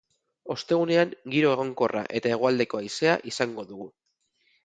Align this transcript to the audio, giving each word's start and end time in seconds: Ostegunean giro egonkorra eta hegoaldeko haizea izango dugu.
Ostegunean 0.53 1.11
giro 1.33 1.51
egonkorra 1.57 2.01
eta 2.21 2.33
hegoaldeko 2.37 2.81
haizea 2.81 3.13
izango 3.33 3.67
dugu. 3.73 3.87